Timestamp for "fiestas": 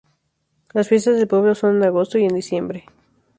0.89-1.17